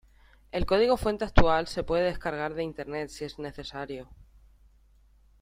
[0.51, 4.09] El código fuente actual se puede descargar de Internet si es necesario.